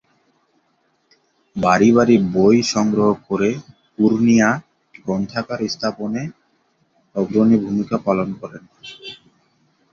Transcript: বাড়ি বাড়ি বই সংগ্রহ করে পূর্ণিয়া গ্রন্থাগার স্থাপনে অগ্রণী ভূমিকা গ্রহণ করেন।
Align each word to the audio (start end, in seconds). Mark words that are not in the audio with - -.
বাড়ি 1.55 1.89
বাড়ি 1.97 2.15
বই 2.33 2.57
সংগ্রহ 2.73 3.09
করে 3.27 3.49
পূর্ণিয়া 3.95 4.49
গ্রন্থাগার 4.95 5.61
স্থাপনে 5.73 6.21
অগ্রণী 7.15 7.55
ভূমিকা 7.63 7.95
গ্রহণ 8.05 8.29
করেন। 8.41 8.63